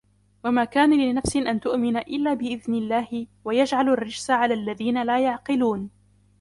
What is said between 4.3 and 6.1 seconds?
عَلَى الَّذِينَ لَا يَعْقِلُونَ